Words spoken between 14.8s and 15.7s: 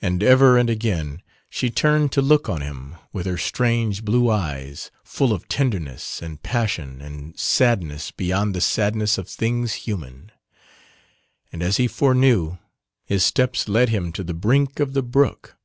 the brook.